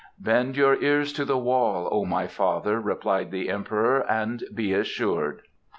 [0.17, 5.43] "Bend your ears to the wall, O my father," replied the Emperor, "and be assured."